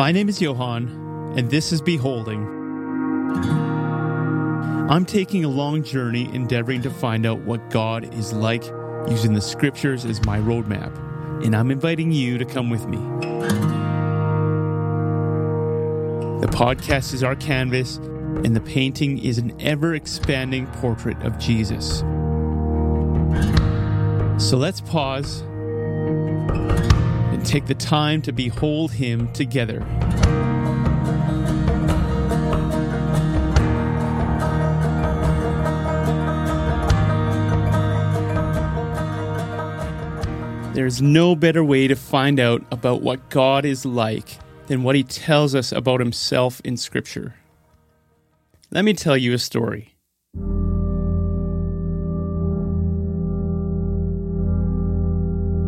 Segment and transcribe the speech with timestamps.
[0.00, 2.42] My name is Johan, and this is Beholding.
[4.88, 8.64] I'm taking a long journey endeavoring to find out what God is like
[9.10, 10.96] using the scriptures as my roadmap,
[11.44, 12.96] and I'm inviting you to come with me.
[16.40, 21.98] The podcast is our canvas, and the painting is an ever expanding portrait of Jesus.
[24.42, 25.42] So let's pause
[27.44, 29.84] take the time to behold Him together.
[40.72, 44.38] There's no better way to find out about what God is like
[44.68, 47.34] than what He tells us about Himself in Scripture.
[48.70, 49.94] Let me tell you a story.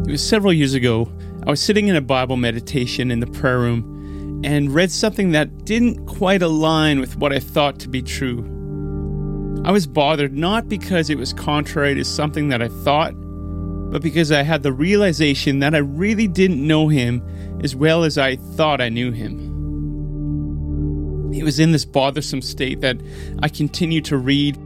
[0.06, 1.10] It was several years ago.
[1.44, 5.64] I was sitting in a Bible meditation in the prayer room and read something that
[5.64, 8.44] didn't quite align with what I thought to be true.
[9.64, 13.14] I was bothered not because it was contrary to something that I thought,
[13.90, 17.20] but because I had the realization that I really didn't know him
[17.64, 19.50] as well as I thought I knew him.
[21.34, 23.00] It was in this bothersome state that
[23.42, 24.56] I continued to read,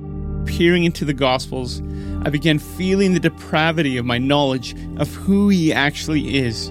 [0.47, 1.83] peering into the Gospels.
[2.25, 6.70] I began feeling the depravity of my knowledge of who he actually is.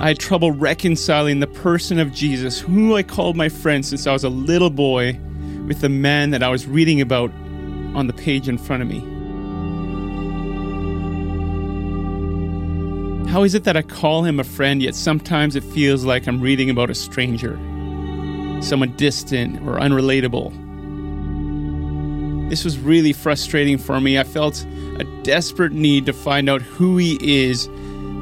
[0.00, 4.12] I had trouble reconciling the person of Jesus, who I called my friend since I
[4.12, 5.18] was a little boy,
[5.66, 7.30] with the man that I was reading about
[7.94, 9.00] on the page in front of me.
[13.30, 16.40] How is it that I call him a friend, yet sometimes it feels like I'm
[16.40, 17.56] reading about a stranger,
[18.60, 20.63] someone distant or unrelatable?
[22.48, 24.18] This was really frustrating for me.
[24.18, 24.64] I felt
[24.98, 27.68] a desperate need to find out who he is,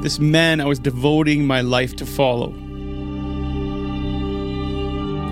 [0.01, 2.53] this man I was devoting my life to follow.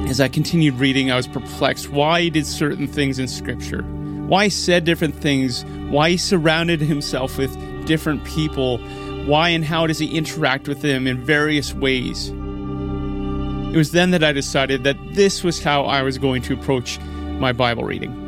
[0.10, 4.46] As I continued reading, I was perplexed why he did certain things in Scripture, why
[4.46, 8.78] he said different things, why he surrounded himself with different people,
[9.26, 12.28] why and how does he interact with them in various ways.
[12.28, 17.00] It was then that I decided that this was how I was going to approach
[17.40, 18.21] my Bible reading.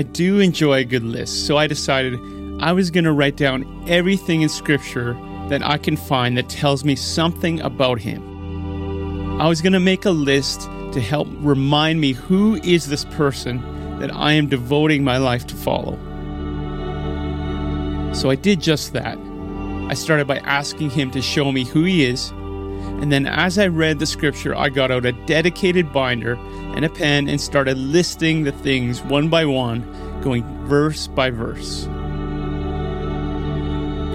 [0.00, 2.18] I do enjoy a good list, so I decided
[2.58, 5.12] I was going to write down everything in Scripture
[5.50, 9.38] that I can find that tells me something about Him.
[9.38, 10.62] I was going to make a list
[10.92, 15.54] to help remind me who is this person that I am devoting my life to
[15.54, 15.98] follow.
[18.14, 19.18] So I did just that.
[19.90, 22.32] I started by asking Him to show me who He is,
[23.00, 26.34] and then as I read the scripture, I got out a dedicated binder
[26.74, 29.80] and a pen and started listing the things one by one,
[30.20, 31.86] going verse by verse.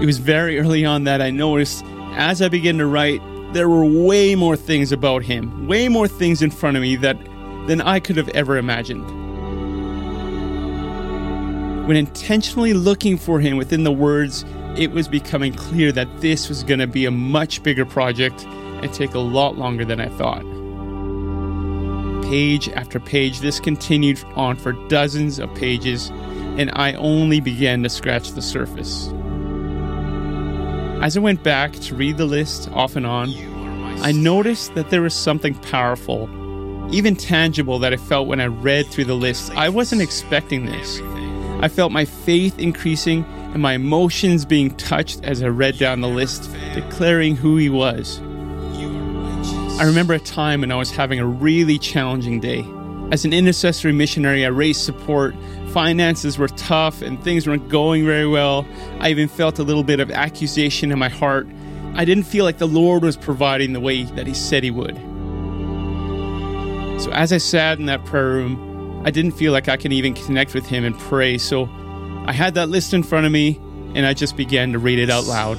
[0.00, 3.20] It was very early on that I noticed as I began to write,
[3.52, 7.16] there were way more things about him, way more things in front of me that
[7.66, 9.04] than I could have ever imagined.
[11.88, 14.44] When intentionally looking for him within the words,
[14.76, 18.46] it was becoming clear that this was going to be a much bigger project
[18.82, 20.44] and take a lot longer than I thought.
[22.28, 26.10] Page after page, this continued on for dozens of pages,
[26.58, 29.08] and I only began to scratch the surface.
[31.02, 33.30] As I went back to read the list off and on,
[34.02, 36.28] I noticed that there was something powerful,
[36.90, 39.52] even tangible, that I felt when I read through the list.
[39.54, 41.00] I wasn't expecting this.
[41.62, 46.08] I felt my faith increasing and my emotions being touched as I read down the
[46.08, 48.20] list, declaring who He was.
[49.78, 52.64] I remember a time when I was having a really challenging day.
[53.12, 55.34] As an intercessory missionary, I raised support.
[55.68, 58.66] Finances were tough and things weren't going very well.
[59.00, 61.46] I even felt a little bit of accusation in my heart.
[61.94, 64.96] I didn't feel like the Lord was providing the way that He said He would.
[67.02, 70.14] So, as I sat in that prayer room, I didn't feel like I could even
[70.14, 71.36] connect with Him and pray.
[71.36, 71.68] So,
[72.24, 73.60] I had that list in front of me
[73.94, 75.58] and I just began to read it out loud.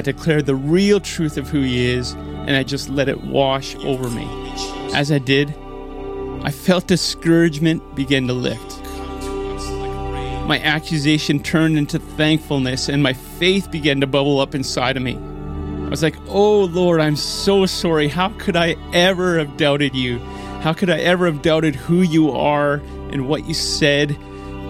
[0.00, 3.76] I declared the real truth of who He is, and I just let it wash
[3.84, 4.26] over me.
[4.94, 5.54] As I did,
[6.42, 8.82] I felt discouragement begin to lift.
[10.46, 15.16] My accusation turned into thankfulness, and my faith began to bubble up inside of me.
[15.16, 18.08] I was like, Oh Lord, I'm so sorry.
[18.08, 20.18] How could I ever have doubted you?
[20.62, 22.76] How could I ever have doubted who you are
[23.10, 24.16] and what you said?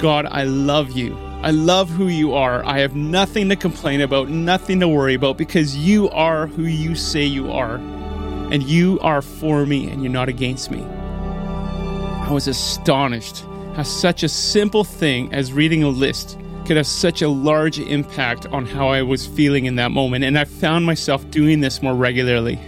[0.00, 1.17] God, I love you.
[1.43, 2.65] I love who you are.
[2.67, 6.95] I have nothing to complain about, nothing to worry about, because you are who you
[6.95, 7.77] say you are.
[7.77, 10.83] And you are for me, and you're not against me.
[10.83, 13.45] I was astonished
[13.75, 18.47] how such a simple thing as reading a list could have such a large impact
[18.47, 21.95] on how I was feeling in that moment, and I found myself doing this more
[21.95, 22.59] regularly.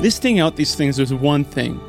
[0.00, 1.80] Listing out these things was one thing,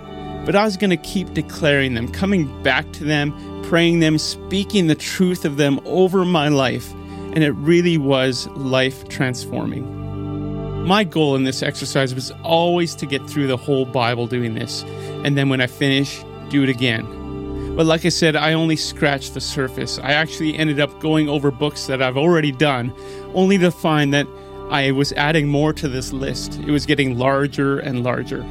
[0.46, 3.32] but I was going to keep declaring them, coming back to them,
[3.68, 6.94] praying them, speaking the truth of them over my life,
[7.34, 10.86] and it really was life transforming.
[10.86, 14.84] My goal in this exercise was always to get through the whole Bible doing this,
[15.26, 17.76] and then when I finish, do it again.
[17.76, 20.00] But like I said, I only scratched the surface.
[20.00, 22.94] I actually ended up going over books that I've already done,
[23.34, 24.28] only to find that
[24.70, 26.58] I was adding more to this list.
[26.60, 28.44] It was getting larger and larger.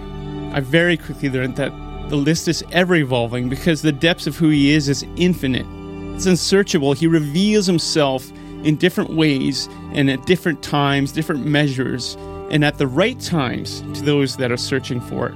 [0.52, 1.72] I very quickly learned that
[2.08, 5.66] the list is ever evolving because the depths of who he is is infinite.
[6.14, 6.92] It's unsearchable.
[6.92, 8.30] He reveals himself
[8.62, 12.16] in different ways and at different times, different measures,
[12.50, 15.34] and at the right times to those that are searching for it.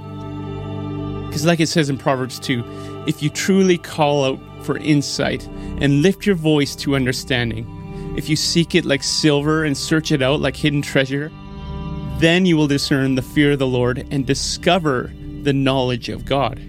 [1.27, 5.45] Because, like it says in Proverbs 2, if you truly call out for insight
[5.79, 7.65] and lift your voice to understanding,
[8.17, 11.31] if you seek it like silver and search it out like hidden treasure,
[12.17, 15.11] then you will discern the fear of the Lord and discover
[15.43, 16.59] the knowledge of God.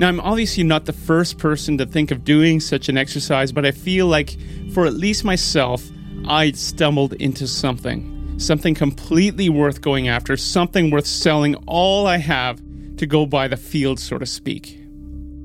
[0.00, 3.66] Now, I'm obviously not the first person to think of doing such an exercise, but
[3.66, 4.38] I feel like
[4.72, 5.84] for at least myself,
[6.26, 8.38] I stumbled into something.
[8.38, 12.60] Something completely worth going after, something worth selling all I have
[12.96, 14.78] to go buy the field, so to speak.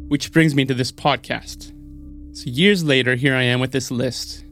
[0.08, 1.74] Which brings me to this podcast.
[2.32, 4.46] So, years later, here I am with this list.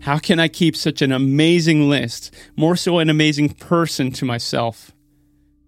[0.00, 4.92] How can I keep such an amazing list, more so an amazing person to myself?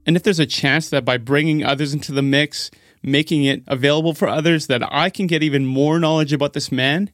[0.07, 2.71] And if there's a chance that by bringing others into the mix,
[3.03, 7.11] making it available for others, that I can get even more knowledge about this man,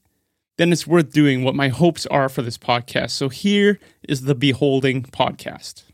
[0.56, 3.10] then it's worth doing what my hopes are for this podcast.
[3.10, 5.84] So here is the Beholding Podcast,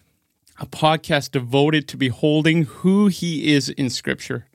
[0.58, 4.46] a podcast devoted to beholding who he is in Scripture.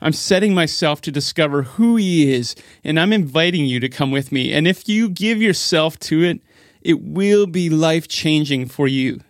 [0.00, 4.32] I'm setting myself to discover who he is, and I'm inviting you to come with
[4.32, 4.52] me.
[4.52, 6.40] And if you give yourself to it,
[6.80, 9.20] it will be life changing for you.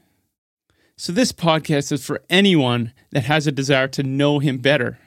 [0.96, 4.98] So, this podcast is for anyone that has a desire to know him better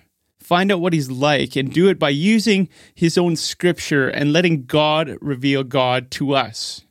[0.46, 4.66] find out what he's like and do it by using his own scripture and letting
[4.66, 6.86] God reveal God to us.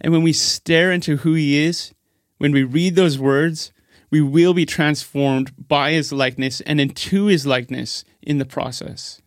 [0.00, 1.94] And when we stare into who he is,
[2.38, 3.72] when we read those words,
[4.10, 9.22] we will be transformed by his likeness and into his likeness in the process.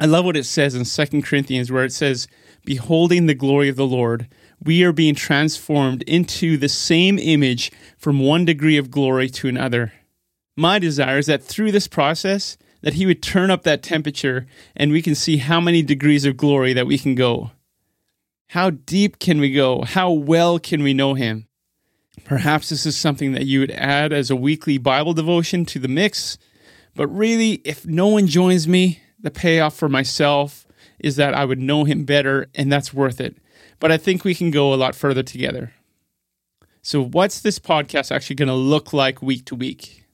[0.00, 2.26] I love what it says in 2 Corinthians, where it says,
[2.64, 4.28] Beholding the glory of the Lord,
[4.62, 9.92] we are being transformed into the same image from one degree of glory to another.
[10.56, 14.46] My desire is that through this process, that he would turn up that temperature
[14.76, 17.50] and we can see how many degrees of glory that we can go.
[18.48, 19.82] How deep can we go?
[19.82, 21.46] How well can we know him?
[22.24, 25.88] Perhaps this is something that you would add as a weekly Bible devotion to the
[25.88, 26.38] mix.
[26.94, 30.66] But really, if no one joins me, the payoff for myself
[30.98, 33.36] is that I would know him better, and that's worth it.
[33.80, 35.72] But I think we can go a lot further together.
[36.82, 40.04] So, what's this podcast actually going to look like week to week?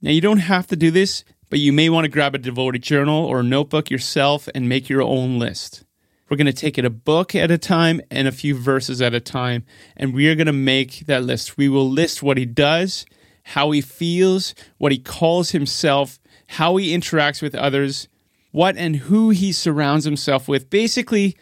[0.00, 2.82] Now, you don't have to do this but you may want to grab a devoted
[2.82, 5.84] journal or notebook yourself and make your own list.
[6.28, 9.14] We're going to take it a book at a time and a few verses at
[9.14, 9.64] a time,
[9.96, 11.56] and we are going to make that list.
[11.56, 13.04] We will list what he does,
[13.42, 18.06] how he feels, what he calls himself, how he interacts with others,
[18.52, 20.70] what and who he surrounds himself with.
[20.70, 21.36] Basically,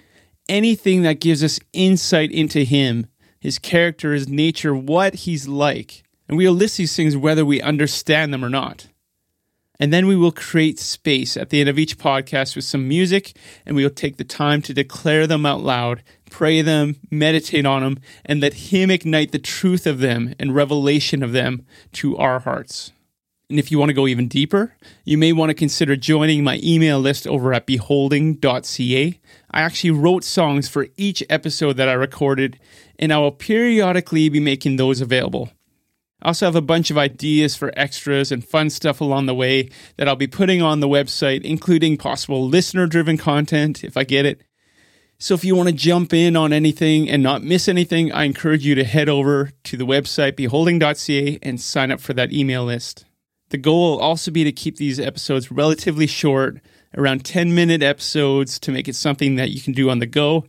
[0.48, 3.06] anything that gives us insight into him,
[3.40, 6.02] his character, his nature, what he's like.
[6.28, 8.88] And we'll list these things whether we understand them or not.
[9.80, 13.36] And then we will create space at the end of each podcast with some music,
[13.64, 17.82] and we will take the time to declare them out loud, pray them, meditate on
[17.82, 22.40] them, and let Him ignite the truth of them and revelation of them to our
[22.40, 22.92] hearts.
[23.50, 24.74] And if you want to go even deeper,
[25.04, 29.20] you may want to consider joining my email list over at beholding.ca.
[29.50, 32.58] I actually wrote songs for each episode that I recorded,
[32.98, 35.50] and I will periodically be making those available.
[36.20, 39.70] I also have a bunch of ideas for extras and fun stuff along the way
[39.96, 44.26] that I'll be putting on the website, including possible listener driven content if I get
[44.26, 44.42] it.
[45.18, 48.66] So if you want to jump in on anything and not miss anything, I encourage
[48.66, 53.04] you to head over to the website beholding.ca and sign up for that email list.
[53.50, 56.60] The goal will also be to keep these episodes relatively short,
[56.96, 60.44] around 10 minute episodes to make it something that you can do on the go,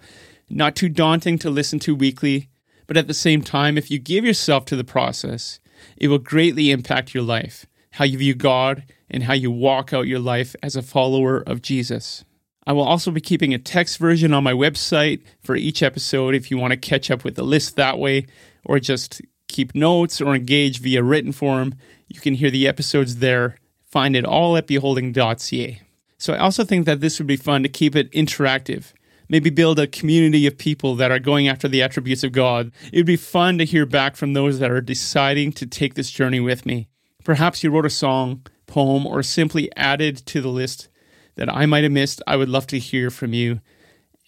[0.50, 2.50] not too daunting to listen to weekly
[2.90, 5.60] but at the same time, if you give yourself to the process,
[5.96, 10.08] it will greatly impact your life, how you view God, and how you walk out
[10.08, 12.26] your life as a follower of Jesus.
[12.66, 16.50] I will also be keeping a text version on my website for each episode if
[16.50, 18.26] you want to catch up with the list that way,
[18.66, 21.76] or just keep notes or engage via written form.
[22.08, 23.58] You can hear the episodes there.
[23.84, 25.82] Find it all at beholding.ca.
[26.18, 28.94] So I also think that this would be fun to keep it interactive
[29.30, 32.72] Maybe build a community of people that are going after the attributes of God.
[32.92, 36.10] It would be fun to hear back from those that are deciding to take this
[36.10, 36.88] journey with me.
[37.24, 40.90] Perhaps you wrote a song, poem, or simply added to the list
[41.36, 42.24] that I might have missed.
[42.26, 43.62] I would love to hear from you.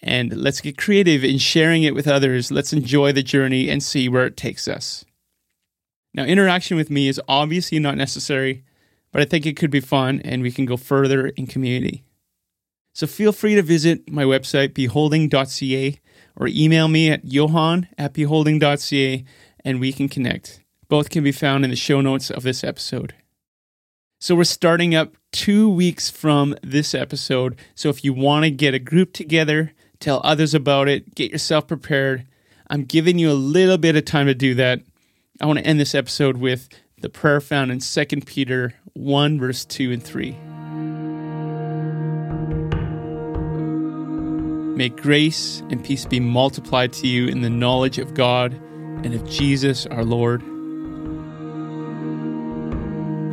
[0.03, 2.51] And let's get creative in sharing it with others.
[2.51, 5.03] Let's enjoy the journey and see where it takes us.
[6.13, 8.63] Now, interaction with me is obviously not necessary,
[9.11, 12.03] but I think it could be fun and we can go further in community.
[12.93, 15.99] So feel free to visit my website, beholding.ca,
[16.35, 19.23] or email me at johan at beholding.ca
[19.63, 20.61] and we can connect.
[20.89, 23.15] Both can be found in the show notes of this episode.
[24.19, 27.57] So we're starting up two weeks from this episode.
[27.75, 31.67] So if you want to get a group together, tell others about it, get yourself
[31.67, 32.27] prepared,
[32.69, 34.81] I'm giving you a little bit of time to do that.
[35.41, 36.69] I want to end this episode with
[36.99, 40.33] the prayer found in 2 Peter 1, verse 2 and 3.
[44.75, 48.53] May grace and peace be multiplied to you in the knowledge of God
[49.03, 50.43] and of Jesus our Lord.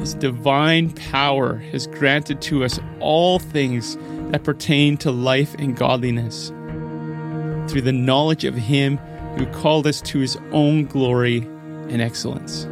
[0.00, 3.99] His divine power has granted to us all things
[4.31, 6.49] that pertain to life and godliness
[7.71, 8.97] through the knowledge of Him
[9.37, 11.47] who called us to His own glory
[11.90, 12.62] and excellence.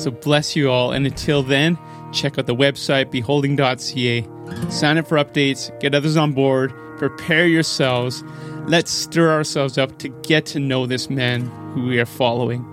[0.00, 1.78] So bless you all, and until then,
[2.12, 4.26] check out the website beholding.ca
[4.70, 8.22] Sign up for updates, get others on board, prepare yourselves.
[8.66, 12.64] Let's stir ourselves up to get to know this man who we are following.